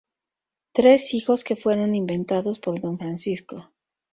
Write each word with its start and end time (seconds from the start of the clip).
Tres 0.71 1.13
hijos 1.13 1.43
que 1.43 1.55
fueron 1.55 1.93
inventados 1.93 2.57
por 2.57 2.81
Don 2.81 2.97
Francisco. 2.97 3.71